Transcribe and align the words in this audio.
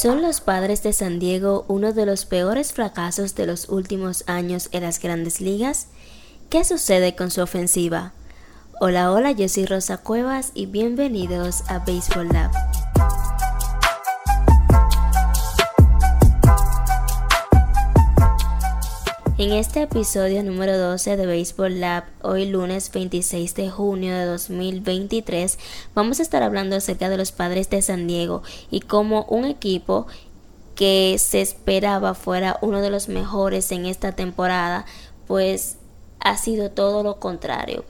¿Son 0.00 0.22
los 0.22 0.40
padres 0.40 0.82
de 0.82 0.94
San 0.94 1.18
Diego 1.18 1.66
uno 1.68 1.92
de 1.92 2.06
los 2.06 2.24
peores 2.24 2.72
fracasos 2.72 3.34
de 3.34 3.44
los 3.44 3.68
últimos 3.68 4.24
años 4.26 4.70
en 4.72 4.84
las 4.84 4.98
grandes 4.98 5.42
ligas? 5.42 5.88
¿Qué 6.48 6.64
sucede 6.64 7.14
con 7.14 7.30
su 7.30 7.42
ofensiva? 7.42 8.14
Hola, 8.80 9.12
hola, 9.12 9.32
yo 9.32 9.46
soy 9.46 9.66
Rosa 9.66 9.98
Cuevas 9.98 10.52
y 10.54 10.64
bienvenidos 10.64 11.64
a 11.68 11.80
Baseball 11.80 12.28
Lab. 12.28 12.50
En 19.40 19.52
este 19.52 19.80
episodio 19.80 20.42
número 20.42 20.76
12 20.76 21.16
de 21.16 21.24
Baseball 21.24 21.80
Lab, 21.80 22.04
hoy 22.20 22.44
lunes 22.44 22.92
26 22.92 23.54
de 23.54 23.70
junio 23.70 24.14
de 24.14 24.26
2023, 24.26 25.58
vamos 25.94 26.20
a 26.20 26.22
estar 26.22 26.42
hablando 26.42 26.76
acerca 26.76 27.08
de 27.08 27.16
los 27.16 27.32
padres 27.32 27.70
de 27.70 27.80
San 27.80 28.06
Diego 28.06 28.42
y 28.70 28.80
cómo 28.80 29.24
un 29.30 29.46
equipo 29.46 30.06
que 30.74 31.16
se 31.18 31.40
esperaba 31.40 32.12
fuera 32.12 32.58
uno 32.60 32.82
de 32.82 32.90
los 32.90 33.08
mejores 33.08 33.72
en 33.72 33.86
esta 33.86 34.12
temporada, 34.12 34.84
pues 35.26 35.78
ha 36.18 36.36
sido 36.36 36.70
todo 36.70 37.02
lo 37.02 37.18
contrario. 37.18 37.86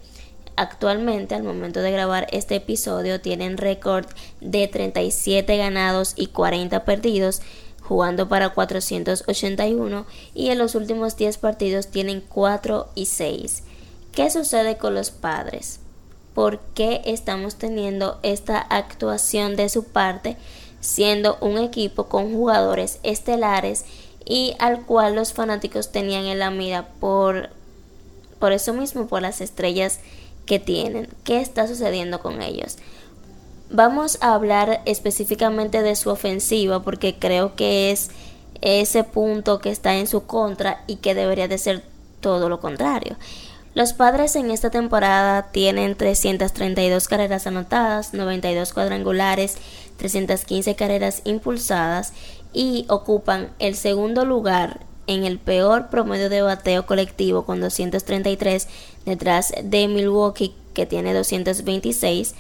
Actualmente, 0.55 1.35
al 1.35 1.43
momento 1.43 1.81
de 1.81 1.91
grabar 1.91 2.29
este 2.31 2.57
episodio, 2.57 3.21
tienen 3.21 3.57
récord 3.57 4.07
de 4.41 4.69
37 4.69 5.57
ganados 5.57 6.13
y 6.15 6.29
40 6.29 6.85
perdidos 6.85 7.43
jugando 7.91 8.29
para 8.29 8.51
481 8.51 10.07
y 10.33 10.51
en 10.51 10.59
los 10.59 10.77
últimos 10.77 11.17
10 11.17 11.39
partidos 11.39 11.89
tienen 11.89 12.21
4 12.21 12.89
y 12.95 13.07
6. 13.07 13.65
¿Qué 14.13 14.31
sucede 14.31 14.77
con 14.77 14.95
los 14.95 15.11
padres? 15.11 15.81
¿Por 16.33 16.61
qué 16.77 17.03
estamos 17.05 17.57
teniendo 17.57 18.21
esta 18.23 18.61
actuación 18.61 19.57
de 19.57 19.69
su 19.69 19.83
parte 19.83 20.37
siendo 20.79 21.37
un 21.41 21.59
equipo 21.59 22.05
con 22.07 22.33
jugadores 22.33 23.01
estelares 23.03 23.85
y 24.25 24.55
al 24.61 24.87
cual 24.87 25.17
los 25.17 25.33
fanáticos 25.33 25.91
tenían 25.91 26.27
en 26.27 26.39
la 26.39 26.53
mira 26.53 26.91
por, 27.01 27.51
por 28.39 28.53
eso 28.53 28.73
mismo, 28.73 29.09
por 29.09 29.21
las 29.21 29.41
estrellas 29.41 29.99
que 30.47 30.61
tienen? 30.61 31.09
¿Qué 31.25 31.41
está 31.41 31.67
sucediendo 31.67 32.21
con 32.21 32.41
ellos? 32.41 32.77
Vamos 33.73 34.19
a 34.21 34.35
hablar 34.35 34.83
específicamente 34.85 35.83
de 35.83 35.95
su 35.95 36.11
ofensiva 36.11 36.83
porque 36.83 37.15
creo 37.17 37.55
que 37.55 37.93
es 37.93 38.11
ese 38.63 39.05
punto 39.05 39.61
que 39.61 39.71
está 39.71 39.97
en 39.97 40.09
su 40.09 40.27
contra 40.27 40.83
y 40.89 40.97
que 40.97 41.15
debería 41.15 41.47
de 41.47 41.57
ser 41.57 41.85
todo 42.21 42.49
lo 42.49 42.59
contrario. 42.59 43.17
Los 43.75 43.93
padres 43.93 44.35
en 44.35 44.51
esta 44.51 44.71
temporada 44.71 45.53
tienen 45.53 45.95
332 45.95 47.07
carreras 47.07 47.47
anotadas, 47.47 48.13
92 48.13 48.73
cuadrangulares, 48.73 49.57
315 49.99 50.75
carreras 50.75 51.23
impulsadas 51.25 52.13
y 52.53 52.87
ocupan 52.89 53.51
el 53.61 53.77
segundo 53.77 54.25
lugar 54.25 54.81
en 55.07 55.23
el 55.23 55.39
peor 55.39 55.91
promedio 55.91 56.29
de 56.29 56.43
bateo 56.43 56.87
colectivo 56.87 57.45
con 57.45 57.61
233 57.61 58.67
detrás 59.07 59.53
de 59.63 59.87
Milwaukee 59.87 60.55
que 60.75 60.87
tiene 60.87 61.15
226 61.15 62.35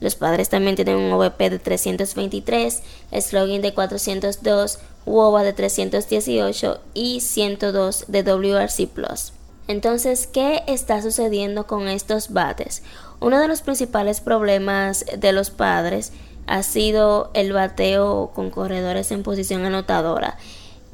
los 0.00 0.16
padres 0.16 0.48
también 0.48 0.76
tienen 0.76 0.96
un 0.96 1.12
OVP 1.12 1.50
de 1.50 1.58
323, 1.58 2.82
slogan 3.20 3.60
de 3.60 3.74
402, 3.74 4.78
WOBA 5.06 5.42
de 5.42 5.52
318 5.52 6.80
y 6.94 7.20
102 7.20 8.06
de 8.08 8.22
WRC. 8.22 8.88
Entonces, 9.68 10.26
¿qué 10.26 10.62
está 10.66 11.00
sucediendo 11.02 11.66
con 11.66 11.86
estos 11.86 12.32
bates? 12.32 12.82
Uno 13.20 13.38
de 13.38 13.48
los 13.48 13.60
principales 13.60 14.20
problemas 14.20 15.04
de 15.16 15.32
los 15.32 15.50
padres 15.50 16.12
ha 16.46 16.62
sido 16.62 17.30
el 17.34 17.52
bateo 17.52 18.32
con 18.34 18.50
corredores 18.50 19.12
en 19.12 19.22
posición 19.22 19.64
anotadora. 19.64 20.38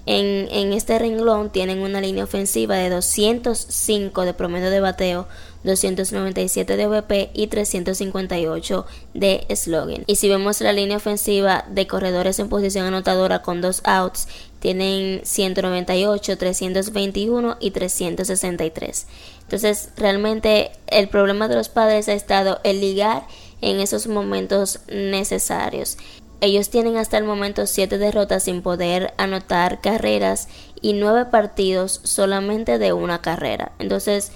En, 0.05 0.49
en, 0.51 0.73
este 0.73 0.99
renglón 0.99 1.51
tienen 1.51 1.81
una 1.81 2.01
línea 2.01 2.25
ofensiva 2.25 2.77
de 2.77 2.91
205 2.91 4.25
de 4.25 4.35
promedio 4.35 4.71
de 4.71 4.81
bateo, 4.81 5.27
297 5.67 6.77
de 6.77 6.87
VP 6.87 7.31
y 7.35 7.49
358 7.49 8.87
de 9.13 9.47
slogan. 9.55 10.05
Y 10.07 10.17
si 10.17 10.29
vemos 10.31 10.63
la 10.63 10.73
línea 10.73 10.97
ofensiva 10.97 11.67
de 11.69 11.87
corredores 11.87 12.39
en 12.39 12.49
posición 12.49 12.87
anotadora 12.87 13.43
con 13.43 13.61
dos 13.61 13.83
outs, 13.85 14.29
tienen 14.61 15.21
198, 15.25 16.39
321 16.39 17.57
y 17.61 17.71
363. 17.73 19.07
Entonces, 19.43 19.91
realmente 19.97 20.71
el 20.87 21.09
problema 21.09 21.49
de 21.49 21.57
los 21.57 21.69
padres 21.69 22.09
ha 22.09 22.15
estado 22.15 22.61
el 22.65 22.81
ligar 22.81 23.27
en 23.61 23.81
esos 23.81 24.07
momentos 24.07 24.81
necesarios. 24.89 25.99
Ellos 26.41 26.69
tienen 26.69 26.97
hasta 26.97 27.17
el 27.17 27.25
momento 27.25 27.67
7 27.67 27.97
derrotas 27.97 28.45
sin 28.45 28.61
poder 28.61 29.15
anotar 29.17 29.81
carreras 29.81 30.49
y 30.83 30.93
9 30.93 31.27
partidos 31.31 32.01
solamente 32.05 32.79
de 32.79 32.93
una 32.93 33.23
carrera. 33.23 33.73
Entonces, 33.79 34.33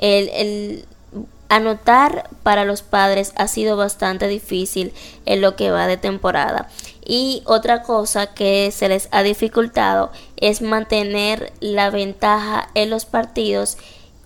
el, 0.00 0.84
anotar 1.48 2.30
para 2.42 2.64
los 2.64 2.82
padres 2.82 3.32
ha 3.36 3.48
sido 3.48 3.76
bastante 3.76 4.28
difícil 4.28 4.92
en 5.26 5.40
lo 5.40 5.56
que 5.56 5.70
va 5.70 5.86
de 5.86 5.96
temporada. 5.96 6.68
Y 7.04 7.42
otra 7.44 7.82
cosa 7.82 8.28
que 8.28 8.70
se 8.70 8.88
les 8.88 9.08
ha 9.10 9.22
dificultado 9.22 10.12
es 10.36 10.62
mantener 10.62 11.52
la 11.60 11.90
ventaja 11.90 12.70
en 12.74 12.88
los 12.88 13.04
partidos 13.04 13.78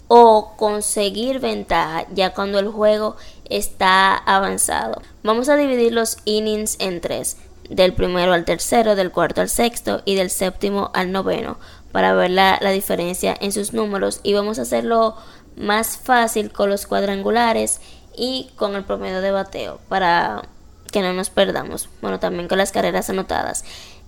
o 0.08 0.52
conseguir 0.56 1.40
ventaja 1.40 2.06
ya 2.12 2.34
cuando 2.34 2.58
el 2.58 2.68
juego 2.68 3.16
está 3.48 4.14
avanzado. 4.14 5.00
Vamos 5.22 5.48
a 5.48 5.56
dividir 5.56 5.92
los 5.92 6.18
innings 6.26 6.76
en 6.78 7.00
tres, 7.00 7.38
del 7.70 7.94
primero 7.94 8.34
al 8.34 8.44
tercero, 8.44 8.96
del 8.96 9.10
cuarto 9.10 9.40
al 9.40 9.48
sexto 9.48 10.02
y 10.04 10.14
del 10.14 10.28
séptimo 10.28 10.90
al 10.92 11.10
noveno, 11.10 11.56
para 11.90 12.12
ver 12.12 12.32
la, 12.32 12.58
la 12.60 12.70
diferencia 12.70 13.34
en 13.40 13.52
sus 13.52 13.72
números 13.72 14.20
y 14.22 14.34
vamos 14.34 14.58
a 14.58 14.62
hacerlo 14.62 15.16
más 15.56 15.96
fácil 15.96 16.52
con 16.52 16.70
los 16.70 16.86
cuadrangulares 16.86 17.80
y 18.16 18.50
con 18.56 18.74
el 18.74 18.84
promedio 18.84 19.20
de 19.20 19.30
bateo 19.30 19.80
para 19.88 20.42
que 20.92 21.02
no 21.02 21.12
nos 21.12 21.30
perdamos. 21.30 21.88
Bueno, 22.00 22.20
también 22.20 22.48
con 22.48 22.58
las 22.58 22.72
carreras 22.72 23.10
anotadas. 23.10 23.64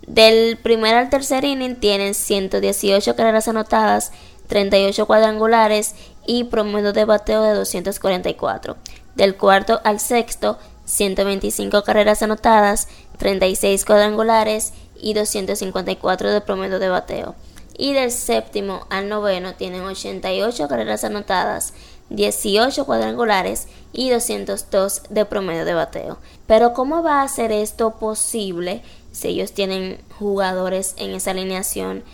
Del 0.07 0.57
primer 0.57 0.95
al 0.95 1.11
tercer 1.11 1.45
inning 1.45 1.77
tienen 1.77 2.15
118 2.15 3.17
carreras 3.17 3.49
anotadas, 3.49 4.12
38 4.47 5.07
cuadrangulares 5.07 5.95
y 6.27 6.45
promedio 6.45 6.93
de 6.93 7.05
bateo 7.05 7.43
de 7.43 7.55
244. 7.55 8.77
Del 9.17 9.37
cuarto 9.37 9.81
al 9.83 9.99
sexto, 9.99 10.59
125 10.84 11.83
carreras 11.83 12.23
anotadas, 12.23 12.89
36 13.19 13.84
cuadrangulares 13.84 14.73
y 15.01 15.15
254 15.15 16.31
de 16.31 16.41
promedio 16.41 16.78
de 16.78 16.89
bateo 16.89 17.34
y 17.79 17.93
del 17.93 18.11
séptimo 18.11 18.87
al 18.91 19.09
noveno 19.09 19.55
tienen 19.55 19.83
88 19.83 20.69
carreras 20.69 21.05
anotadas, 21.05 21.75
18 22.11 22.85
cuadrangulares 22.85 23.69
y 23.93 24.11
202 24.11 25.03
de 25.11 25.25
promedio 25.25 25.65
de 25.65 25.75
bateo. 25.75 26.19
Pero 26.47 26.73
¿cómo 26.73 27.03
va 27.03 27.23
a 27.23 27.29
ser 27.29 27.53
esto 27.53 27.93
posible 27.99 28.83
si 29.13 29.29
ellos 29.29 29.53
tienen 29.53 29.99
jugadores 30.19 30.95
en 30.99 31.13
esa 31.15 31.33
alineación 31.33 32.05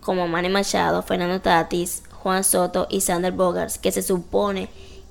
como 0.00 0.28
Manny 0.28 0.48
Machado, 0.48 1.02
Fernando 1.02 1.40
Tatis, 1.40 2.02
Juan 2.22 2.44
Soto 2.44 2.86
y 2.88 3.00
Sander 3.00 3.32
Bogarts 3.32 3.78
que 3.78 3.92
se 3.92 4.02
supone 4.02 4.68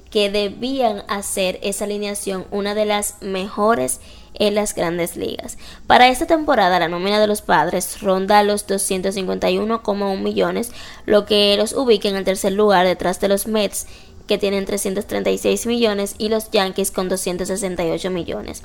que 0.09 0.29
debían 0.29 1.03
hacer 1.07 1.59
esa 1.63 1.85
alineación 1.85 2.45
una 2.51 2.75
de 2.75 2.85
las 2.85 3.15
mejores 3.21 4.01
en 4.33 4.55
las 4.55 4.73
grandes 4.75 5.17
ligas. 5.17 5.57
Para 5.87 6.09
esta 6.09 6.25
temporada 6.25 6.79
la 6.79 6.87
nómina 6.87 7.19
de 7.19 7.27
los 7.27 7.41
padres 7.41 8.01
ronda 8.01 8.43
los 8.43 8.67
251,1 8.67 10.21
millones, 10.21 10.71
lo 11.05 11.25
que 11.25 11.55
los 11.57 11.73
ubica 11.73 12.09
en 12.09 12.15
el 12.15 12.23
tercer 12.23 12.53
lugar 12.53 12.85
detrás 12.85 13.19
de 13.19 13.27
los 13.27 13.47
Mets 13.47 13.87
que 14.27 14.37
tienen 14.37 14.65
336 14.65 15.65
millones 15.65 16.15
y 16.17 16.29
los 16.29 16.51
Yankees 16.51 16.91
con 16.91 17.09
268 17.09 18.09
millones. 18.11 18.63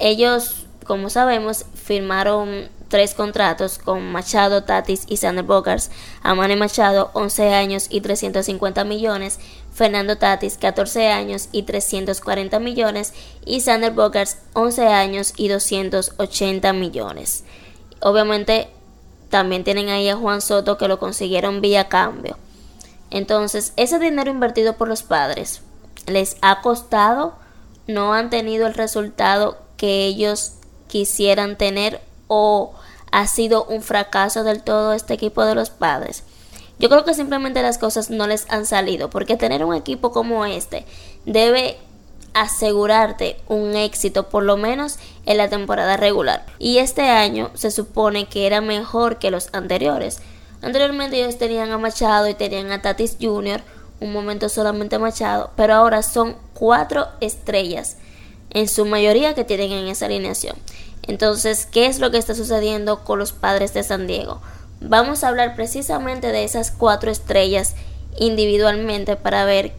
Ellos, 0.00 0.66
como 0.84 1.10
sabemos, 1.10 1.64
firmaron 1.74 2.68
tres 2.88 3.14
contratos 3.14 3.78
con 3.78 4.12
Machado, 4.12 4.62
Tatis 4.64 5.04
y 5.08 5.16
Sander 5.16 5.44
Bogarts. 5.44 5.90
A 6.22 6.34
Manny 6.34 6.56
Machado 6.56 7.10
11 7.14 7.52
años 7.52 7.86
y 7.90 8.00
350 8.00 8.84
millones, 8.84 9.40
Fernando 9.72 10.16
Tatis 10.16 10.58
14 10.58 11.08
años 11.08 11.48
y 11.50 11.64
340 11.64 12.60
millones 12.60 13.12
y 13.44 13.60
Sander 13.60 13.92
Bogarts 13.92 14.38
11 14.52 14.86
años 14.86 15.32
y 15.36 15.48
280 15.48 16.72
millones. 16.72 17.44
Obviamente 18.00 18.68
también 19.30 19.64
tienen 19.64 19.88
ahí 19.88 20.08
a 20.08 20.16
Juan 20.16 20.40
Soto 20.40 20.78
que 20.78 20.86
lo 20.86 21.00
consiguieron 21.00 21.60
vía 21.60 21.88
cambio. 21.88 22.38
Entonces, 23.10 23.72
ese 23.76 23.98
dinero 23.98 24.30
invertido 24.30 24.76
por 24.76 24.86
los 24.86 25.02
padres 25.02 25.62
les 26.06 26.36
ha 26.42 26.60
costado, 26.60 27.34
no 27.86 28.14
han 28.14 28.30
tenido 28.30 28.66
el 28.66 28.74
resultado 28.74 29.58
que 29.76 30.04
ellos 30.04 30.52
quisieran 30.94 31.58
tener 31.58 32.00
o 32.28 32.72
ha 33.10 33.26
sido 33.26 33.64
un 33.64 33.82
fracaso 33.82 34.44
del 34.44 34.62
todo 34.62 34.92
este 34.92 35.14
equipo 35.14 35.44
de 35.44 35.56
los 35.56 35.70
padres. 35.70 36.22
Yo 36.78 36.88
creo 36.88 37.04
que 37.04 37.14
simplemente 37.14 37.62
las 37.62 37.78
cosas 37.78 38.10
no 38.10 38.28
les 38.28 38.48
han 38.48 38.64
salido, 38.64 39.10
porque 39.10 39.36
tener 39.36 39.64
un 39.64 39.74
equipo 39.74 40.12
como 40.12 40.44
este 40.44 40.84
debe 41.26 41.78
asegurarte 42.32 43.40
un 43.48 43.74
éxito 43.74 44.28
por 44.28 44.44
lo 44.44 44.56
menos 44.56 45.00
en 45.26 45.38
la 45.38 45.48
temporada 45.48 45.96
regular. 45.96 46.46
Y 46.60 46.78
este 46.78 47.02
año 47.02 47.50
se 47.54 47.72
supone 47.72 48.28
que 48.28 48.46
era 48.46 48.60
mejor 48.60 49.18
que 49.18 49.32
los 49.32 49.48
anteriores. 49.52 50.20
Anteriormente 50.62 51.20
ellos 51.20 51.38
tenían 51.38 51.72
a 51.72 51.78
Machado 51.78 52.28
y 52.28 52.34
tenían 52.34 52.70
a 52.70 52.82
Tatis 52.82 53.16
Jr., 53.20 53.62
un 53.98 54.12
momento 54.12 54.48
solamente 54.48 55.00
Machado, 55.00 55.50
pero 55.56 55.74
ahora 55.74 56.04
son 56.04 56.36
cuatro 56.52 57.08
estrellas, 57.20 57.96
en 58.54 58.68
su 58.68 58.86
mayoría 58.86 59.34
que 59.34 59.44
tienen 59.44 59.72
en 59.72 59.88
esa 59.88 60.06
alineación. 60.06 60.56
Entonces, 61.02 61.66
¿qué 61.66 61.86
es 61.86 61.98
lo 61.98 62.10
que 62.10 62.18
está 62.18 62.34
sucediendo 62.34 63.04
con 63.04 63.18
los 63.18 63.32
padres 63.32 63.74
de 63.74 63.82
San 63.82 64.06
Diego? 64.06 64.40
Vamos 64.80 65.22
a 65.22 65.28
hablar 65.28 65.54
precisamente 65.54 66.32
de 66.32 66.44
esas 66.44 66.70
cuatro 66.70 67.10
estrellas 67.10 67.74
individualmente 68.18 69.16
para 69.16 69.44
ver 69.44 69.72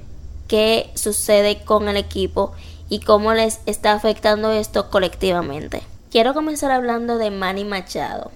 qué 0.48 0.92
sucede 0.94 1.64
con 1.64 1.88
el 1.88 1.98
equipo 1.98 2.54
y 2.90 3.00
cómo 3.00 3.34
les 3.34 3.60
está 3.66 3.94
afectando 3.94 4.52
esto 4.52 4.90
colectivamente. 4.90 5.82
Quiero 6.12 6.34
comenzar 6.34 6.72
hablando 6.72 7.18
de 7.18 7.32
Manny 7.32 7.66
Machado, 7.66 8.32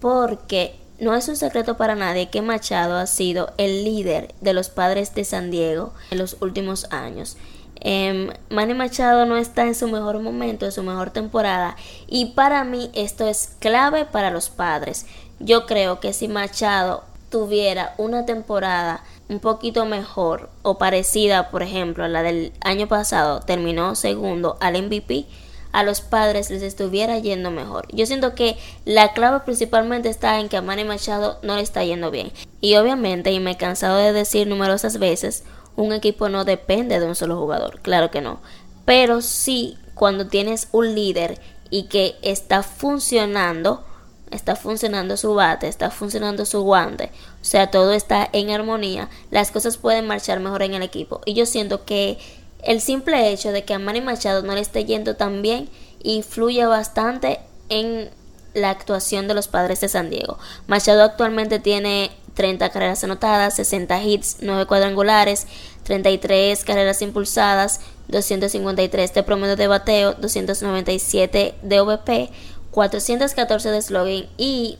porque 0.00 0.76
no 0.98 1.14
es 1.14 1.28
un 1.28 1.36
secreto 1.36 1.76
para 1.76 1.94
nadie 1.94 2.30
que 2.30 2.42
Machado 2.42 2.96
ha 2.96 3.06
sido 3.06 3.52
el 3.58 3.84
líder 3.84 4.34
de 4.40 4.52
los 4.52 4.68
padres 4.68 5.14
de 5.14 5.24
San 5.24 5.50
Diego 5.50 5.92
en 6.10 6.18
los 6.18 6.36
últimos 6.40 6.86
años. 6.90 7.36
Eh, 7.80 8.32
Manny 8.50 8.74
Machado 8.74 9.26
no 9.26 9.36
está 9.36 9.64
en 9.64 9.74
su 9.74 9.88
mejor 9.88 10.20
momento, 10.20 10.64
en 10.64 10.72
su 10.72 10.82
mejor 10.82 11.10
temporada, 11.10 11.76
y 12.06 12.26
para 12.26 12.64
mí 12.64 12.90
esto 12.94 13.28
es 13.28 13.56
clave 13.58 14.04
para 14.04 14.30
los 14.30 14.48
padres. 14.48 15.06
Yo 15.38 15.66
creo 15.66 16.00
que 16.00 16.12
si 16.12 16.28
Machado 16.28 17.04
tuviera 17.30 17.94
una 17.98 18.24
temporada 18.24 19.02
un 19.28 19.40
poquito 19.40 19.84
mejor 19.84 20.48
o 20.62 20.78
parecida, 20.78 21.50
por 21.50 21.62
ejemplo, 21.62 22.04
a 22.04 22.08
la 22.08 22.22
del 22.22 22.52
año 22.60 22.86
pasado, 22.86 23.40
terminó 23.40 23.94
segundo 23.94 24.56
al 24.60 24.82
MVP, 24.82 25.26
a 25.72 25.82
los 25.82 26.00
padres 26.00 26.48
les 26.50 26.62
estuviera 26.62 27.18
yendo 27.18 27.50
mejor. 27.50 27.86
Yo 27.92 28.06
siento 28.06 28.34
que 28.34 28.56
la 28.86 29.12
clave 29.12 29.40
principalmente 29.40 30.08
está 30.08 30.40
en 30.40 30.48
que 30.48 30.56
a 30.56 30.62
Manny 30.62 30.84
Machado 30.84 31.38
no 31.42 31.56
le 31.56 31.62
está 31.62 31.84
yendo 31.84 32.10
bien. 32.10 32.32
Y 32.62 32.76
obviamente, 32.76 33.30
y 33.32 33.40
me 33.40 33.50
he 33.52 33.56
cansado 33.56 33.98
de 33.98 34.14
decir 34.14 34.46
numerosas 34.46 34.98
veces, 34.98 35.44
un 35.76 35.92
equipo 35.92 36.28
no 36.28 36.44
depende 36.44 36.98
de 37.00 37.06
un 37.06 37.14
solo 37.14 37.38
jugador, 37.38 37.80
claro 37.80 38.10
que 38.10 38.20
no. 38.20 38.40
Pero 38.84 39.22
sí, 39.22 39.78
cuando 39.94 40.26
tienes 40.26 40.68
un 40.72 40.94
líder 40.94 41.40
y 41.70 41.84
que 41.84 42.16
está 42.22 42.62
funcionando, 42.62 43.84
está 44.30 44.56
funcionando 44.56 45.16
su 45.16 45.34
bate, 45.34 45.68
está 45.68 45.90
funcionando 45.90 46.44
su 46.46 46.62
guante, 46.62 47.10
o 47.40 47.44
sea, 47.44 47.70
todo 47.70 47.92
está 47.92 48.28
en 48.32 48.50
armonía, 48.50 49.08
las 49.30 49.50
cosas 49.50 49.76
pueden 49.76 50.06
marchar 50.06 50.40
mejor 50.40 50.62
en 50.62 50.74
el 50.74 50.82
equipo. 50.82 51.20
Y 51.24 51.34
yo 51.34 51.46
siento 51.46 51.84
que 51.84 52.18
el 52.62 52.80
simple 52.80 53.30
hecho 53.30 53.52
de 53.52 53.64
que 53.64 53.74
a 53.74 53.78
Manny 53.78 54.00
Machado 54.00 54.42
no 54.42 54.54
le 54.54 54.60
esté 54.60 54.84
yendo 54.84 55.16
tan 55.16 55.42
bien 55.42 55.68
influye 56.02 56.64
bastante 56.66 57.40
en 57.68 58.10
la 58.54 58.70
actuación 58.70 59.28
de 59.28 59.34
los 59.34 59.48
padres 59.48 59.80
de 59.80 59.88
San 59.88 60.10
Diego. 60.10 60.38
Machado 60.66 61.02
actualmente 61.02 61.58
tiene 61.58 62.10
30 62.36 62.68
carreras 62.68 63.02
anotadas, 63.02 63.56
60 63.56 64.02
hits, 64.04 64.36
9 64.40 64.66
cuadrangulares, 64.66 65.46
33 65.82 66.62
carreras 66.64 67.02
impulsadas, 67.02 67.80
253 68.08 69.14
de 69.14 69.22
promedio 69.22 69.56
de 69.56 69.66
bateo, 69.66 70.12
297 70.14 71.54
de 71.62 71.80
OVP, 71.80 72.30
414 72.70 73.70
de 73.70 73.82
slogan 73.82 74.26
y 74.36 74.78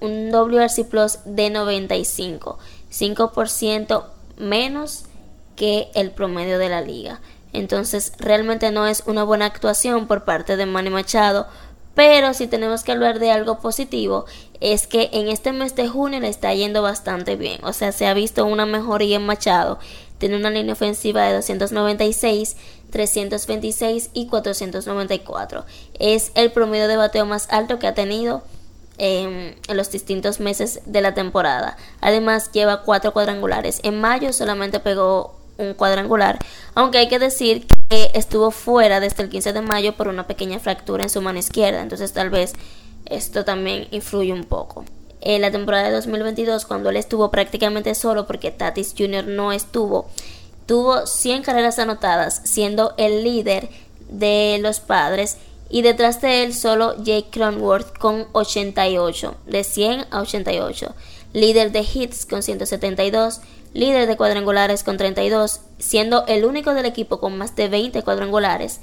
un 0.00 0.30
WRC 0.30 0.84
Plus 0.84 1.18
de 1.24 1.50
95, 1.50 2.58
5% 2.90 4.04
menos 4.38 5.04
que 5.56 5.88
el 5.94 6.12
promedio 6.12 6.58
de 6.58 6.68
la 6.68 6.80
liga. 6.80 7.20
Entonces 7.52 8.12
realmente 8.18 8.70
no 8.70 8.86
es 8.86 9.02
una 9.06 9.24
buena 9.24 9.46
actuación 9.46 10.06
por 10.06 10.24
parte 10.24 10.56
de 10.56 10.66
Manny 10.66 10.90
Machado, 10.90 11.48
pero 11.94 12.32
si 12.34 12.46
tenemos 12.46 12.84
que 12.84 12.92
hablar 12.92 13.18
de 13.18 13.30
algo 13.30 13.58
positivo, 13.58 14.24
es 14.60 14.86
que 14.86 15.10
en 15.12 15.28
este 15.28 15.52
mes 15.52 15.74
de 15.74 15.88
junio 15.88 16.20
le 16.20 16.28
está 16.28 16.54
yendo 16.54 16.82
bastante 16.82 17.36
bien. 17.36 17.62
O 17.64 17.72
sea, 17.72 17.92
se 17.92 18.06
ha 18.06 18.14
visto 18.14 18.46
una 18.46 18.64
mejoría 18.64 19.16
en 19.16 19.26
Machado. 19.26 19.78
Tiene 20.18 20.36
una 20.36 20.50
línea 20.50 20.72
ofensiva 20.72 21.24
de 21.24 21.34
296, 21.34 22.56
326 22.90 24.10
y 24.14 24.26
494. 24.28 25.64
Es 25.98 26.32
el 26.34 26.52
promedio 26.52 26.88
de 26.88 26.96
bateo 26.96 27.26
más 27.26 27.48
alto 27.50 27.78
que 27.78 27.86
ha 27.86 27.94
tenido 27.94 28.42
en 28.98 29.56
los 29.68 29.90
distintos 29.90 30.38
meses 30.38 30.80
de 30.86 31.00
la 31.00 31.12
temporada. 31.12 31.76
Además, 32.00 32.52
lleva 32.52 32.82
cuatro 32.82 33.12
cuadrangulares. 33.12 33.80
En 33.82 34.00
mayo 34.00 34.32
solamente 34.32 34.80
pegó 34.80 35.34
un 35.58 35.74
cuadrangular, 35.74 36.38
aunque 36.74 36.98
hay 36.98 37.08
que 37.08 37.18
decir 37.18 37.66
que 37.66 37.74
estuvo 38.14 38.50
fuera 38.50 39.00
desde 39.00 39.22
el 39.22 39.28
15 39.28 39.52
de 39.52 39.62
mayo 39.62 39.94
por 39.94 40.08
una 40.08 40.26
pequeña 40.26 40.58
fractura 40.58 41.04
en 41.04 41.10
su 41.10 41.20
mano 41.20 41.38
izquierda. 41.38 41.82
Entonces, 41.82 42.12
tal 42.12 42.30
vez 42.30 42.52
esto 43.06 43.44
también 43.44 43.88
influye 43.90 44.32
un 44.32 44.44
poco. 44.44 44.84
En 45.20 45.40
la 45.40 45.50
temporada 45.50 45.84
de 45.84 45.92
2022, 45.92 46.66
cuando 46.66 46.90
él 46.90 46.96
estuvo 46.96 47.30
prácticamente 47.30 47.94
solo 47.94 48.26
porque 48.26 48.50
Tatis 48.50 48.94
Jr. 48.98 49.26
no 49.26 49.52
estuvo, 49.52 50.08
Tuvo 50.66 51.06
100 51.06 51.42
carreras 51.42 51.78
anotadas, 51.78 52.40
siendo 52.44 52.94
el 52.96 53.24
líder 53.24 53.68
de 54.08 54.58
los 54.60 54.80
padres. 54.80 55.36
Y 55.68 55.82
detrás 55.82 56.20
de 56.20 56.44
él 56.44 56.54
solo 56.54 56.96
Jake 57.02 57.28
Cronworth 57.30 57.96
con 57.98 58.26
88, 58.32 59.34
de 59.46 59.64
100 59.64 60.06
a 60.10 60.20
88. 60.20 60.94
Líder 61.32 61.72
de 61.72 61.80
hits 61.80 62.26
con 62.26 62.42
172, 62.42 63.40
líder 63.74 64.06
de 64.06 64.16
cuadrangulares 64.16 64.82
con 64.84 64.96
32, 64.96 65.60
siendo 65.78 66.26
el 66.26 66.44
único 66.44 66.74
del 66.74 66.86
equipo 66.86 67.20
con 67.20 67.38
más 67.38 67.56
de 67.56 67.68
20 67.68 68.02
cuadrangulares. 68.02 68.80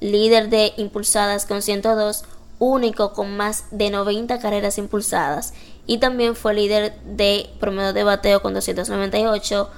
Líder 0.00 0.50
de 0.50 0.72
impulsadas 0.76 1.46
con 1.46 1.62
102, 1.62 2.24
único 2.58 3.12
con 3.12 3.36
más 3.36 3.64
de 3.70 3.90
90 3.90 4.38
carreras 4.38 4.78
impulsadas. 4.78 5.54
Y 5.86 5.98
también 5.98 6.36
fue 6.36 6.54
líder 6.54 6.94
de 7.04 7.48
promedio 7.60 7.92
de 7.92 8.04
bateo 8.04 8.42
con 8.42 8.54
298 8.54 9.70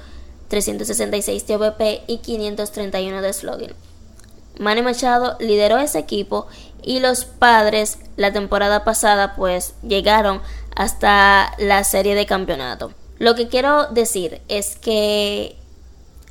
366 0.48 1.46
de 1.46 1.56
OVP 1.56 2.02
y 2.06 2.18
531 2.18 3.22
de 3.22 3.32
slogan. 3.32 3.74
Manny 4.58 4.82
Machado 4.82 5.36
lideró 5.38 5.78
ese 5.78 5.98
equipo 5.98 6.46
y 6.82 7.00
los 7.00 7.24
padres 7.24 7.98
la 8.16 8.32
temporada 8.32 8.84
pasada 8.84 9.36
pues 9.36 9.74
llegaron 9.82 10.40
hasta 10.74 11.52
la 11.58 11.84
serie 11.84 12.14
de 12.14 12.26
campeonato. 12.26 12.92
Lo 13.18 13.34
que 13.34 13.48
quiero 13.48 13.86
decir 13.86 14.40
es 14.48 14.76
que 14.76 15.56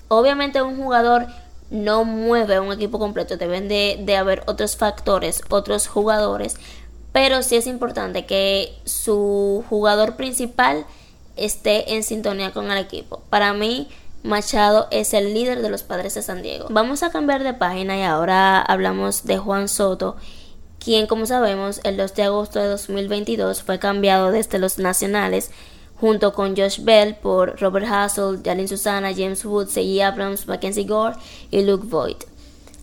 obviamente 0.08 0.62
un 0.62 0.78
jugador 0.78 1.28
no 1.70 2.06
mueve 2.06 2.60
un 2.60 2.72
equipo 2.72 2.98
completo, 2.98 3.38
deben 3.38 3.68
de, 3.68 4.00
de 4.02 4.16
haber 4.16 4.44
otros 4.48 4.78
factores, 4.78 5.42
otros 5.50 5.88
jugadores, 5.88 6.56
pero 7.12 7.44
sí 7.44 7.56
es 7.56 7.68
importante 7.68 8.26
que 8.26 8.74
su 8.86 9.66
jugador 9.70 10.16
principal 10.16 10.86
esté 11.36 11.96
en 11.96 12.04
sintonía 12.04 12.54
con 12.54 12.72
el 12.72 12.78
equipo. 12.78 13.22
Para 13.30 13.54
mí, 13.54 13.90
Machado 14.24 14.88
es 14.92 15.14
el 15.14 15.34
líder 15.34 15.62
de 15.62 15.70
los 15.70 15.84
padres 15.84 16.16
de 16.16 16.22
San 16.22 16.42
Diego. 16.42 16.68
Vamos 16.70 17.04
a 17.04 17.12
cambiar 17.12 17.44
de 17.44 17.54
página 17.54 17.98
y 17.98 18.04
ahora 18.04 18.62
hablamos 18.62 19.26
de 19.26 19.38
Juan 19.38 19.68
Soto, 19.68 20.16
quien 20.80 21.08
como 21.08 21.26
sabemos 21.26 21.80
el 21.84 21.98
2 21.98 22.14
de 22.16 22.24
agosto 22.24 22.60
de 22.60 22.68
2022 22.68 23.64
fue 23.64 23.80
cambiado 23.80 24.32
desde 24.32 24.60
los 24.60 24.80
nacionales 24.80 25.52
junto 26.00 26.34
con 26.34 26.56
Josh 26.56 26.82
Bell 26.82 27.16
por 27.16 27.60
Robert 27.60 27.88
Hassel, 27.90 28.42
Jalin 28.44 28.68
Susana, 28.68 29.14
James 29.14 29.44
Wood, 29.44 29.68
Segui 29.68 30.02
Abrams, 30.02 30.48
Mackenzie 30.48 30.86
Gore 30.86 31.16
y 31.52 31.64
Luke 31.64 31.88
Voigt. 31.88 32.24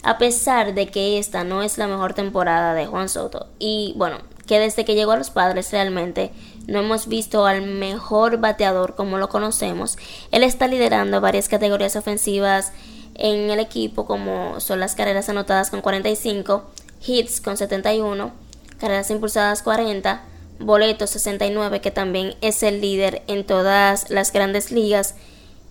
A 0.02 0.18
pesar 0.18 0.74
de 0.74 0.88
que 0.88 1.18
esta 1.18 1.44
no 1.44 1.62
es 1.62 1.78
la 1.78 1.86
mejor 1.86 2.12
temporada 2.12 2.74
de 2.74 2.86
Juan 2.86 3.08
Soto 3.08 3.46
y 3.58 3.94
bueno, 3.96 4.18
que 4.46 4.58
desde 4.58 4.84
que 4.84 4.94
llegó 4.94 5.12
a 5.12 5.16
los 5.16 5.30
padres 5.30 5.72
realmente 5.72 6.30
no 6.66 6.80
hemos 6.80 7.06
visto 7.06 7.46
al 7.46 7.62
mejor 7.62 8.38
bateador 8.38 8.94
como 8.94 9.18
lo 9.18 9.28
conocemos. 9.28 9.96
Él 10.30 10.42
está 10.42 10.68
liderando 10.68 11.20
varias 11.20 11.48
categorías 11.48 11.96
ofensivas 11.96 12.72
en 13.14 13.50
el 13.50 13.60
equipo 13.60 14.06
como 14.06 14.60
son 14.60 14.80
las 14.80 14.94
carreras 14.94 15.28
anotadas 15.28 15.70
con 15.70 15.80
45, 15.80 16.64
hits 17.06 17.40
con 17.40 17.56
71, 17.56 18.32
carreras 18.78 19.10
impulsadas 19.10 19.62
40, 19.62 20.22
boletos 20.58 21.10
69 21.10 21.80
que 21.80 21.90
también 21.90 22.34
es 22.40 22.62
el 22.62 22.80
líder 22.80 23.22
en 23.26 23.44
todas 23.44 24.10
las 24.10 24.32
grandes 24.32 24.70
ligas 24.70 25.14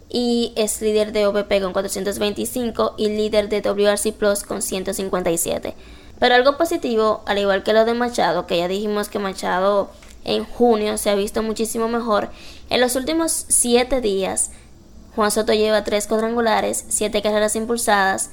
y 0.09 0.53
es 0.55 0.81
líder 0.81 1.11
de 1.11 1.25
OVP 1.25 1.61
con 1.61 1.73
425 1.73 2.93
y 2.97 3.09
líder 3.09 3.49
de 3.49 3.61
WRC 3.61 4.13
Plus 4.13 4.43
con 4.43 4.61
157. 4.61 5.73
Pero 6.19 6.35
algo 6.35 6.55
positivo, 6.57 7.23
al 7.25 7.39
igual 7.39 7.63
que 7.63 7.73
lo 7.73 7.83
de 7.83 7.95
Machado, 7.95 8.45
que 8.45 8.57
ya 8.57 8.67
dijimos 8.67 9.09
que 9.09 9.19
Machado 9.19 9.89
en 10.23 10.45
junio 10.45 10.97
se 10.97 11.09
ha 11.09 11.15
visto 11.15 11.41
muchísimo 11.41 11.87
mejor. 11.87 12.29
En 12.69 12.79
los 12.79 12.95
últimos 12.95 13.45
7 13.49 14.01
días, 14.01 14.51
Juan 15.15 15.31
Soto 15.31 15.53
lleva 15.53 15.83
3 15.83 16.07
cuadrangulares, 16.07 16.85
7 16.89 17.21
carreras 17.21 17.55
impulsadas, 17.55 18.29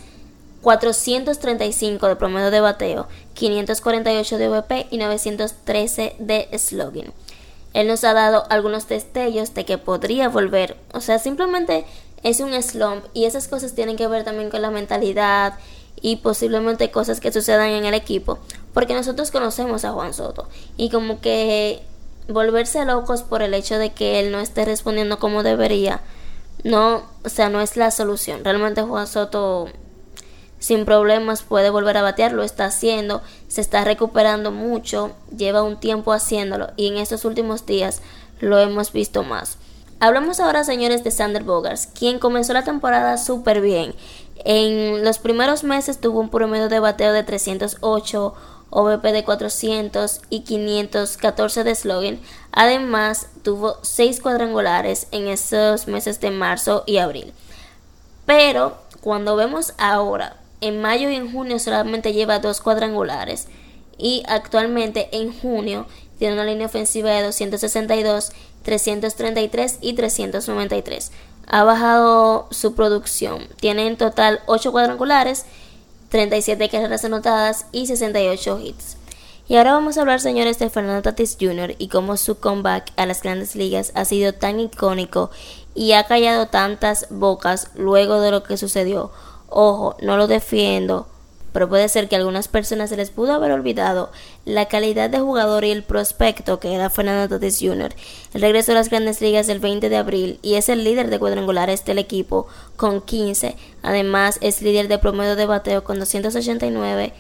435 0.63 2.09
de 2.09 2.17
promedio 2.17 2.51
de 2.51 2.61
bateo, 2.61 3.09
548 3.35 4.39
de 4.39 4.49
VP 4.49 4.87
y 4.91 4.99
913 4.99 6.17
de 6.19 6.49
slogan. 6.59 7.13
Él 7.73 7.87
nos 7.87 8.05
ha 8.05 8.13
dado 8.13 8.45
algunos 8.51 8.89
destellos 8.89 9.55
de 9.55 9.65
que 9.65 9.79
podría 9.79 10.29
volver, 10.29 10.77
o 10.93 11.01
sea, 11.01 11.19
simplemente 11.19 11.85
es 12.23 12.41
un 12.41 12.61
slump 12.63 13.05
y 13.15 13.25
esas 13.25 13.49
cosas 13.49 13.75
tienen 13.75 13.97
que 13.97 14.07
ver 14.07 14.25
también 14.25 14.51
con 14.51 14.61
la 14.61 14.71
mentalidad 14.71 15.55
y 16.03 16.17
posiblemente 16.17 16.91
cosas 16.91 17.21
que 17.21 17.33
sucedan 17.33 17.71
en 17.71 17.85
el 17.87 17.95
equipo, 17.95 18.39
porque 18.75 18.95
nosotros 18.95 19.31
conocemos 19.31 19.85
a 19.85 19.93
Juan 19.93 20.15
Soto 20.15 20.49
y 20.77 20.91
como 20.91 21.21
que 21.21 21.83
volverse 22.29 22.85
locos 22.85 23.23
por 23.23 23.43
el 23.43 23.55
hecho 23.55 23.79
de 23.79 23.91
que 23.91 24.21
él 24.21 24.33
no 24.33 24.41
esté 24.41 24.65
respondiendo 24.65 25.19
como 25.19 25.43
debería, 25.43 26.01
no, 26.65 27.05
o 27.25 27.29
sea, 27.29 27.49
no 27.49 27.61
es 27.61 27.77
la 27.77 27.91
solución. 27.91 28.45
Realmente 28.45 28.83
Juan 28.83 29.07
Soto 29.07 29.69
sin 30.61 30.85
problemas 30.85 31.43
puede 31.43 31.71
volver 31.71 31.97
a 31.97 32.03
batear, 32.03 32.33
lo 32.33 32.45
está 32.45 32.67
haciendo, 32.67 33.23
se 33.49 33.61
está 33.61 33.83
recuperando 33.83 34.53
mucho, 34.53 35.11
lleva 35.37 35.65
un 35.65 35.81
tiempo 35.81 36.13
haciéndolo 36.13 36.69
y 36.77 36.87
en 36.87 36.99
estos 36.99 37.25
últimos 37.25 37.67
días 37.67 38.03
lo 38.39 38.59
hemos 38.59 38.93
visto 38.93 39.25
más. 39.25 39.57
Hablamos 39.99 40.39
ahora, 40.39 40.63
señores, 40.63 41.03
de 41.03 41.11
Sander 41.11 41.43
Bogars, 41.43 41.87
quien 41.87 42.19
comenzó 42.19 42.53
la 42.53 42.65
temporada 42.65 43.19
súper 43.19 43.61
bien. 43.61 43.95
En 44.45 45.05
los 45.05 45.19
primeros 45.19 45.65
meses 45.65 46.01
tuvo 46.01 46.21
un 46.21 46.31
promedio 46.31 46.69
de 46.69 46.79
bateo 46.79 47.13
de 47.13 47.23
308, 47.23 48.35
OVP 48.71 49.13
de 49.13 49.25
400 49.25 50.21
y 50.31 50.41
514 50.41 51.65
de 51.65 51.75
slogan. 51.75 52.21
Además, 52.53 53.29
tuvo 53.43 53.77
6 53.83 54.21
cuadrangulares 54.21 55.07
en 55.11 55.29
esos 55.29 55.87
meses 55.89 56.21
de 56.21 56.31
marzo 56.31 56.85
y 56.87 56.99
abril. 56.99 57.33
Pero 58.25 58.79
cuando 59.01 59.37
vemos 59.37 59.75
ahora, 59.77 60.37
en 60.61 60.81
mayo 60.81 61.11
y 61.11 61.17
en 61.17 61.33
junio 61.33 61.59
solamente 61.59 62.13
lleva 62.13 62.39
2 62.39 62.61
cuadrangulares. 62.61 63.49
Y 63.99 64.23
actualmente 64.29 65.09
en 65.13 65.39
junio 65.39 65.87
tiene 66.19 66.35
una 66.35 66.45
línea 66.45 66.67
ofensiva 66.67 67.11
de 67.11 67.23
262 67.23 68.33
333 68.63 69.79
y 69.81 69.95
393. 69.95 71.13
Ha 71.47 71.65
bajado 71.65 72.47
su 72.51 72.75
producción. 72.75 73.49
Tiene 73.59 73.87
en 73.87 73.97
total 73.97 74.41
8 74.47 74.73
cuadrangulares, 74.73 75.47
37 76.11 76.69
carreras 76.69 77.05
anotadas 77.05 77.67
y 77.73 77.87
68 77.87 78.61
hits. 78.61 78.97
Y 79.49 79.57
ahora 79.57 79.73
vamos 79.73 79.99
a 79.99 80.03
hablar, 80.03 80.21
señores, 80.21 80.61
de 80.61 80.71
Fernando 80.71 81.03
Tatis 81.03 81.37
Jr. 81.41 81.75
y 81.77 81.89
cómo 81.89 82.17
su 82.17 82.39
comeback 82.39 82.93
a 82.97 83.05
las 83.07 83.23
grandes 83.23 83.57
ligas 83.57 83.91
ha 83.97 84.05
sido 84.05 84.33
tan 84.33 84.61
icónico 84.61 85.31
y 85.75 85.93
ha 85.93 86.05
callado 86.05 86.47
tantas 86.47 87.09
bocas 87.11 87.71
luego 87.75 88.21
de 88.21 88.31
lo 88.31 88.45
que 88.45 88.57
sucedió. 88.57 89.11
Ojo, 89.51 89.97
no 90.01 90.17
lo 90.17 90.29
defiendo, 90.29 91.09
pero 91.53 91.69
puede 91.69 91.89
ser 91.89 92.09
que 92.09 92.15
a 92.15 92.19
algunas 92.19 92.47
personas 92.47 92.91
se 92.91 92.97
les 92.97 93.11
pudo 93.11 93.33
haber 93.33 93.51
olvidado 93.51 94.11
la 94.45 94.67
calidad 94.67 95.11
de 95.11 95.19
jugador 95.19 95.65
y 95.65 95.73
el 95.73 95.83
prospecto 95.83 96.61
que 96.61 96.73
era 96.73 96.89
Fernando 96.89 97.29
Tatis 97.29 97.59
Jr. 97.61 97.93
El 98.33 98.43
regreso 98.43 98.71
a 98.73 98.77
las 98.77 98.91
grandes 98.91 99.21
ligas 99.21 99.49
el 99.49 99.59
20 99.59 99.89
de 99.89 99.97
abril 99.97 100.39
y 100.43 100.55
es 100.55 100.69
el 100.69 100.85
líder 100.85 101.11
de 101.11 101.19
cuadrangulares 101.19 101.85
del 101.85 101.99
equipo 101.99 102.47
con 102.77 103.01
15. 103.01 103.57
Además 103.83 104.39
es 104.41 104.63
líder 104.63 104.87
de 104.87 104.99
promedio 104.99 105.35
de 105.35 105.47
bateo 105.47 105.83
con 105.83 105.99
289. 105.99 107.13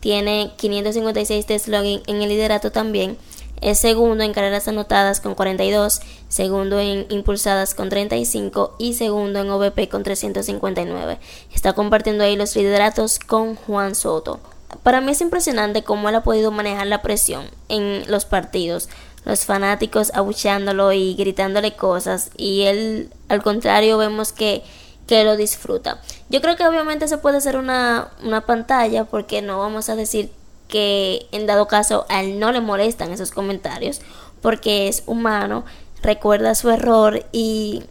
Tiene 0.00 0.52
556 0.56 1.46
de 1.46 1.58
slogan 1.58 2.02
en 2.06 2.22
el 2.22 2.28
liderato 2.28 2.70
también 2.70 3.16
es 3.62 3.78
segundo 3.78 4.24
en 4.24 4.32
carreras 4.32 4.68
anotadas 4.68 5.20
con 5.20 5.34
42, 5.34 6.00
segundo 6.28 6.78
en 6.80 7.06
impulsadas 7.10 7.74
con 7.74 7.88
35 7.88 8.74
y 8.78 8.94
segundo 8.94 9.40
en 9.40 9.50
OVP 9.50 9.88
con 9.88 10.02
359. 10.02 11.18
Está 11.54 11.72
compartiendo 11.72 12.24
ahí 12.24 12.36
los 12.36 12.54
lideratos 12.56 13.18
con 13.18 13.54
Juan 13.54 13.94
Soto. 13.94 14.40
Para 14.82 15.00
mí 15.00 15.12
es 15.12 15.20
impresionante 15.20 15.84
cómo 15.84 16.08
él 16.08 16.16
ha 16.16 16.22
podido 16.22 16.50
manejar 16.50 16.88
la 16.88 17.02
presión 17.02 17.46
en 17.68 18.02
los 18.10 18.24
partidos. 18.24 18.88
Los 19.24 19.44
fanáticos 19.44 20.10
abucheándolo 20.14 20.92
y 20.92 21.14
gritándole 21.14 21.76
cosas 21.76 22.30
y 22.36 22.62
él 22.62 23.10
al 23.28 23.42
contrario 23.42 23.96
vemos 23.96 24.32
que 24.32 24.64
que 25.06 25.24
lo 25.24 25.36
disfruta. 25.36 26.00
Yo 26.28 26.40
creo 26.40 26.56
que 26.56 26.66
obviamente 26.66 27.08
se 27.08 27.18
puede 27.18 27.38
hacer 27.38 27.56
una, 27.56 28.12
una 28.22 28.46
pantalla 28.46 29.04
porque 29.04 29.42
no 29.42 29.58
vamos 29.58 29.88
a 29.88 29.96
decir 29.96 30.30
que 30.72 31.26
en 31.32 31.44
dado 31.44 31.68
caso 31.68 32.06
a 32.08 32.22
él 32.22 32.38
no 32.40 32.50
le 32.50 32.62
molestan 32.62 33.12
esos 33.12 33.30
comentarios 33.30 34.00
porque 34.40 34.88
es 34.88 35.02
humano, 35.04 35.66
recuerda 36.00 36.54
su 36.54 36.70
error 36.70 37.26
y 37.30 37.82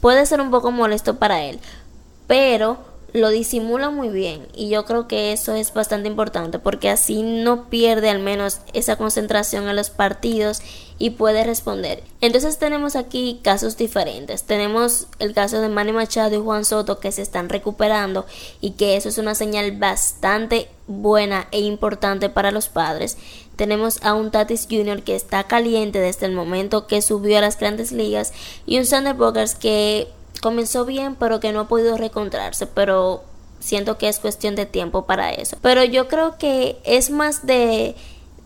puede 0.00 0.24
ser 0.26 0.40
un 0.40 0.52
poco 0.52 0.70
molesto 0.70 1.16
para 1.16 1.42
él, 1.42 1.58
pero 2.28 2.78
lo 3.12 3.30
disimula 3.30 3.90
muy 3.90 4.08
bien 4.08 4.46
y 4.54 4.68
yo 4.68 4.84
creo 4.84 5.08
que 5.08 5.32
eso 5.32 5.54
es 5.54 5.72
bastante 5.72 6.08
importante 6.08 6.58
porque 6.58 6.90
así 6.90 7.22
no 7.22 7.68
pierde 7.68 8.10
al 8.10 8.20
menos 8.20 8.60
esa 8.72 8.96
concentración 8.96 9.68
en 9.68 9.76
los 9.76 9.90
partidos 9.90 10.62
y 10.98 11.10
puede 11.10 11.44
responder. 11.44 12.04
Entonces 12.20 12.58
tenemos 12.58 12.94
aquí 12.94 13.40
casos 13.42 13.76
diferentes. 13.76 14.42
Tenemos 14.42 15.06
el 15.18 15.32
caso 15.32 15.60
de 15.60 15.70
Manny 15.70 15.92
Machado 15.92 16.36
y 16.36 16.42
Juan 16.42 16.64
Soto 16.64 17.00
que 17.00 17.10
se 17.10 17.22
están 17.22 17.48
recuperando 17.48 18.26
y 18.60 18.72
que 18.72 18.96
eso 18.96 19.08
es 19.08 19.16
una 19.16 19.34
señal 19.34 19.72
bastante 19.72 20.68
buena 20.86 21.48
e 21.52 21.60
importante 21.60 22.28
para 22.28 22.50
los 22.50 22.68
padres. 22.68 23.16
Tenemos 23.56 24.02
a 24.02 24.14
un 24.14 24.30
Tatis 24.30 24.68
Jr. 24.70 25.02
que 25.02 25.16
está 25.16 25.44
caliente 25.44 26.00
desde 26.00 26.26
el 26.26 26.32
momento 26.32 26.86
que 26.86 27.02
subió 27.02 27.38
a 27.38 27.42
las 27.42 27.58
grandes 27.58 27.92
ligas 27.92 28.32
y 28.66 28.78
un 28.78 28.84
Sander 28.84 29.14
Bogers 29.14 29.54
que 29.54 30.08
comenzó 30.40 30.84
bien 30.84 31.16
pero 31.16 31.40
que 31.40 31.52
no 31.52 31.60
ha 31.60 31.68
podido 31.68 31.96
reencontrarse, 31.96 32.66
pero 32.66 33.22
siento 33.60 33.98
que 33.98 34.08
es 34.08 34.18
cuestión 34.18 34.54
de 34.56 34.66
tiempo 34.66 35.06
para 35.06 35.30
eso. 35.30 35.56
Pero 35.62 35.84
yo 35.84 36.08
creo 36.08 36.38
que 36.38 36.78
es 36.84 37.10
más 37.10 37.46
de, 37.46 37.94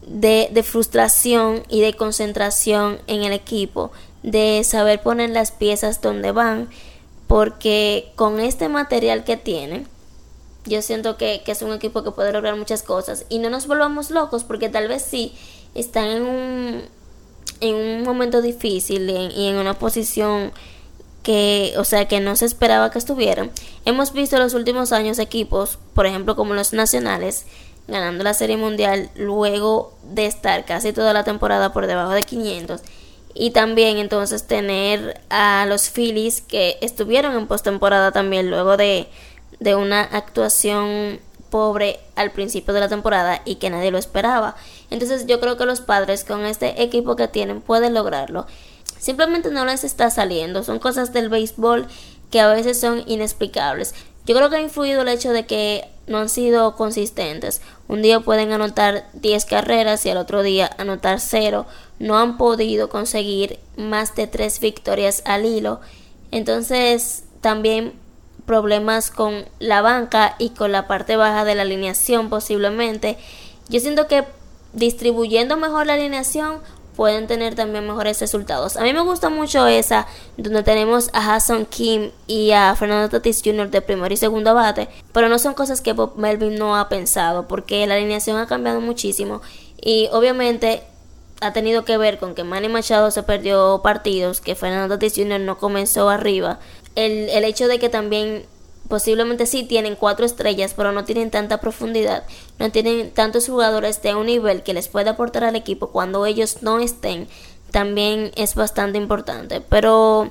de, 0.06 0.62
frustración 0.62 1.62
y 1.68 1.80
de 1.80 1.94
concentración 1.94 3.00
en 3.06 3.22
el 3.22 3.32
equipo, 3.32 3.92
de 4.22 4.62
saber 4.64 5.02
poner 5.02 5.30
las 5.30 5.52
piezas 5.52 6.00
donde 6.00 6.32
van, 6.32 6.68
porque 7.26 8.12
con 8.16 8.40
este 8.40 8.68
material 8.68 9.24
que 9.24 9.36
tienen, 9.36 9.86
yo 10.66 10.82
siento 10.82 11.16
que, 11.16 11.42
que 11.44 11.52
es 11.52 11.62
un 11.62 11.72
equipo 11.72 12.02
que 12.02 12.10
puede 12.10 12.32
lograr 12.32 12.56
muchas 12.56 12.82
cosas 12.82 13.26
y 13.28 13.38
no 13.38 13.50
nos 13.50 13.66
volvamos 13.66 14.10
locos 14.10 14.44
porque 14.44 14.70
tal 14.70 14.88
vez 14.88 15.02
sí 15.02 15.34
están 15.74 16.06
en 16.06 16.22
un, 16.22 16.82
en 17.60 17.74
un 17.74 18.02
momento 18.02 18.40
difícil 18.40 19.10
y 19.10 19.46
en 19.48 19.56
una 19.56 19.78
posición 19.78 20.52
que, 21.24 21.74
o 21.78 21.84
sea, 21.84 22.06
que 22.06 22.20
no 22.20 22.36
se 22.36 22.44
esperaba 22.44 22.90
que 22.90 22.98
estuvieran. 22.98 23.50
Hemos 23.84 24.12
visto 24.12 24.36
en 24.36 24.42
los 24.42 24.54
últimos 24.54 24.92
años 24.92 25.18
equipos, 25.18 25.78
por 25.94 26.06
ejemplo, 26.06 26.36
como 26.36 26.54
los 26.54 26.72
nacionales, 26.72 27.46
ganando 27.88 28.22
la 28.22 28.34
Serie 28.34 28.56
Mundial 28.56 29.10
luego 29.16 29.94
de 30.04 30.26
estar 30.26 30.64
casi 30.64 30.92
toda 30.92 31.12
la 31.12 31.24
temporada 31.24 31.72
por 31.72 31.88
debajo 31.88 32.12
de 32.12 32.22
500. 32.22 32.82
Y 33.34 33.50
también 33.50 33.96
entonces 33.96 34.46
tener 34.46 35.20
a 35.30 35.66
los 35.66 35.90
Phillies 35.90 36.42
que 36.42 36.78
estuvieron 36.82 37.34
en 37.36 37.48
postemporada 37.48 38.12
también 38.12 38.50
luego 38.50 38.76
de, 38.76 39.08
de 39.58 39.74
una 39.74 40.02
actuación 40.02 41.18
pobre 41.50 42.00
al 42.16 42.32
principio 42.32 42.74
de 42.74 42.80
la 42.80 42.88
temporada 42.88 43.40
y 43.44 43.56
que 43.56 43.70
nadie 43.70 43.90
lo 43.90 43.98
esperaba. 43.98 44.56
Entonces 44.90 45.26
yo 45.26 45.40
creo 45.40 45.56
que 45.56 45.64
los 45.64 45.80
padres 45.80 46.22
con 46.22 46.44
este 46.44 46.82
equipo 46.82 47.16
que 47.16 47.28
tienen 47.28 47.62
pueden 47.62 47.94
lograrlo. 47.94 48.46
Simplemente 49.04 49.50
no 49.50 49.66
les 49.66 49.84
está 49.84 50.08
saliendo. 50.08 50.62
Son 50.62 50.78
cosas 50.78 51.12
del 51.12 51.28
béisbol 51.28 51.86
que 52.30 52.40
a 52.40 52.48
veces 52.48 52.80
son 52.80 53.02
inexplicables. 53.06 53.94
Yo 54.24 54.34
creo 54.34 54.48
que 54.48 54.56
ha 54.56 54.62
influido 54.62 55.02
el 55.02 55.08
hecho 55.08 55.32
de 55.32 55.44
que 55.44 55.86
no 56.06 56.16
han 56.16 56.30
sido 56.30 56.74
consistentes. 56.74 57.60
Un 57.86 58.00
día 58.00 58.20
pueden 58.20 58.52
anotar 58.52 59.04
10 59.12 59.44
carreras 59.44 60.06
y 60.06 60.08
al 60.08 60.16
otro 60.16 60.42
día 60.42 60.70
anotar 60.78 61.20
0. 61.20 61.66
No 61.98 62.16
han 62.16 62.38
podido 62.38 62.88
conseguir 62.88 63.58
más 63.76 64.14
de 64.14 64.26
3 64.26 64.58
victorias 64.60 65.20
al 65.26 65.44
hilo. 65.44 65.82
Entonces 66.30 67.24
también 67.42 67.92
problemas 68.46 69.10
con 69.10 69.44
la 69.58 69.82
banca 69.82 70.34
y 70.38 70.50
con 70.50 70.72
la 70.72 70.88
parte 70.88 71.16
baja 71.16 71.44
de 71.44 71.56
la 71.56 71.60
alineación 71.60 72.30
posiblemente. 72.30 73.18
Yo 73.68 73.80
siento 73.80 74.06
que 74.08 74.24
distribuyendo 74.72 75.58
mejor 75.58 75.88
la 75.88 75.92
alineación 75.92 76.60
pueden 76.96 77.26
tener 77.26 77.54
también 77.54 77.86
mejores 77.86 78.20
resultados. 78.20 78.76
A 78.76 78.82
mí 78.82 78.92
me 78.92 79.00
gusta 79.02 79.28
mucho 79.28 79.66
esa, 79.66 80.06
donde 80.36 80.62
tenemos 80.62 81.10
a 81.12 81.34
Hassan 81.34 81.66
Kim 81.66 82.10
y 82.26 82.52
a 82.52 82.74
Fernando 82.76 83.08
Tatis 83.08 83.42
Jr. 83.44 83.70
de 83.70 83.82
primer 83.82 84.12
y 84.12 84.16
segundo 84.16 84.54
bate, 84.54 84.88
pero 85.12 85.28
no 85.28 85.38
son 85.38 85.54
cosas 85.54 85.80
que 85.80 85.92
Bob 85.92 86.16
Melvin 86.16 86.56
no 86.56 86.76
ha 86.76 86.88
pensado, 86.88 87.48
porque 87.48 87.86
la 87.86 87.94
alineación 87.94 88.38
ha 88.38 88.46
cambiado 88.46 88.80
muchísimo 88.80 89.42
y 89.80 90.08
obviamente 90.12 90.82
ha 91.40 91.52
tenido 91.52 91.84
que 91.84 91.98
ver 91.98 92.18
con 92.18 92.34
que 92.34 92.44
Manny 92.44 92.68
Machado 92.68 93.10
se 93.10 93.22
perdió 93.22 93.80
partidos, 93.82 94.40
que 94.40 94.54
Fernando 94.54 94.94
Tatis 94.94 95.14
Jr. 95.16 95.40
no 95.40 95.58
comenzó 95.58 96.08
arriba, 96.08 96.58
el, 96.94 97.28
el 97.28 97.44
hecho 97.44 97.68
de 97.68 97.78
que 97.78 97.88
también 97.88 98.46
posiblemente 98.88 99.46
sí 99.46 99.64
tienen 99.64 99.96
cuatro 99.96 100.26
estrellas, 100.26 100.74
pero 100.76 100.92
no 100.92 101.04
tienen 101.04 101.30
tanta 101.30 101.58
profundidad, 101.58 102.24
no 102.58 102.70
tienen 102.70 103.10
tantos 103.10 103.48
jugadores 103.48 104.02
de 104.02 104.14
un 104.14 104.26
nivel 104.26 104.62
que 104.62 104.74
les 104.74 104.88
pueda 104.88 105.12
aportar 105.12 105.44
al 105.44 105.56
equipo 105.56 105.88
cuando 105.90 106.26
ellos 106.26 106.62
no 106.62 106.78
estén, 106.78 107.28
también 107.70 108.30
es 108.36 108.54
bastante 108.54 108.98
importante. 108.98 109.60
Pero 109.60 110.30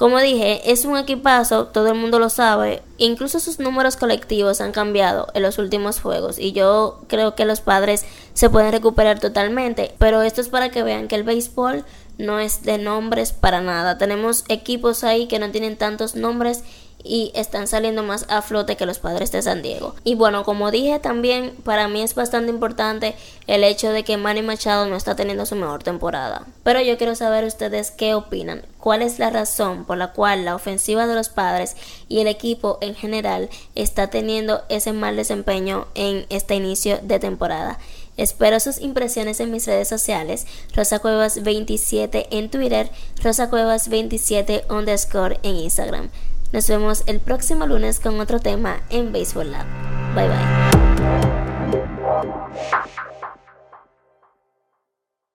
Como 0.00 0.18
dije, 0.18 0.72
es 0.72 0.86
un 0.86 0.96
equipazo, 0.96 1.66
todo 1.66 1.88
el 1.88 1.94
mundo 1.94 2.18
lo 2.18 2.30
sabe. 2.30 2.82
Incluso 2.96 3.38
sus 3.38 3.58
números 3.58 3.96
colectivos 3.98 4.62
han 4.62 4.72
cambiado 4.72 5.26
en 5.34 5.42
los 5.42 5.58
últimos 5.58 6.00
juegos 6.00 6.38
y 6.38 6.52
yo 6.52 7.02
creo 7.06 7.34
que 7.34 7.44
los 7.44 7.60
padres 7.60 8.06
se 8.32 8.48
pueden 8.48 8.72
recuperar 8.72 9.20
totalmente. 9.20 9.92
Pero 9.98 10.22
esto 10.22 10.40
es 10.40 10.48
para 10.48 10.70
que 10.70 10.82
vean 10.82 11.06
que 11.06 11.16
el 11.16 11.22
béisbol 11.22 11.84
no 12.16 12.38
es 12.38 12.62
de 12.62 12.78
nombres 12.78 13.32
para 13.32 13.60
nada. 13.60 13.98
Tenemos 13.98 14.46
equipos 14.48 15.04
ahí 15.04 15.28
que 15.28 15.38
no 15.38 15.50
tienen 15.50 15.76
tantos 15.76 16.14
nombres 16.14 16.64
y 17.04 17.32
están 17.34 17.66
saliendo 17.66 18.02
más 18.02 18.26
a 18.28 18.42
flote 18.42 18.76
que 18.76 18.86
los 18.86 18.98
padres 18.98 19.32
de 19.32 19.42
San 19.42 19.62
Diego. 19.62 19.94
Y 20.04 20.14
bueno, 20.14 20.44
como 20.44 20.70
dije 20.70 20.98
también, 20.98 21.54
para 21.64 21.88
mí 21.88 22.02
es 22.02 22.14
bastante 22.14 22.50
importante 22.50 23.14
el 23.46 23.64
hecho 23.64 23.90
de 23.90 24.04
que 24.04 24.16
Manny 24.16 24.42
Machado 24.42 24.86
no 24.86 24.96
está 24.96 25.16
teniendo 25.16 25.46
su 25.46 25.56
mejor 25.56 25.82
temporada. 25.82 26.46
Pero 26.62 26.80
yo 26.80 26.98
quiero 26.98 27.14
saber 27.14 27.44
ustedes 27.44 27.90
qué 27.90 28.14
opinan, 28.14 28.62
cuál 28.78 29.02
es 29.02 29.18
la 29.18 29.30
razón 29.30 29.84
por 29.84 29.96
la 29.96 30.12
cual 30.12 30.44
la 30.44 30.54
ofensiva 30.54 31.06
de 31.06 31.14
los 31.14 31.28
padres 31.28 31.76
y 32.08 32.20
el 32.20 32.26
equipo 32.26 32.78
en 32.80 32.94
general 32.94 33.50
está 33.74 34.08
teniendo 34.08 34.62
ese 34.68 34.92
mal 34.92 35.16
desempeño 35.16 35.86
en 35.94 36.26
este 36.28 36.54
inicio 36.54 36.98
de 37.02 37.18
temporada. 37.18 37.78
Espero 38.16 38.60
sus 38.60 38.80
impresiones 38.80 39.40
en 39.40 39.50
mis 39.50 39.66
redes 39.66 39.88
sociales, 39.88 40.46
Rosa 40.74 40.98
Cuevas 40.98 41.42
27 41.42 42.28
en 42.30 42.50
Twitter, 42.50 42.90
Rosa 43.22 43.48
Cuevas 43.48 43.88
27 43.88 44.64
underscore 44.68 45.40
en 45.42 45.56
Instagram. 45.56 46.10
Nos 46.52 46.68
vemos 46.68 47.04
el 47.06 47.20
próximo 47.20 47.66
lunes 47.66 48.00
con 48.00 48.18
otro 48.18 48.40
tema 48.40 48.80
en 48.90 49.12
Baseball 49.12 49.52
Lab. 49.52 49.66
Bye 50.14 50.28
bye. 50.28 50.36